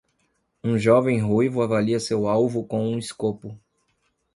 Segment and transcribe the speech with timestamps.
[0.63, 3.55] Um jovem ruivo avalia seu alvo com um escopo.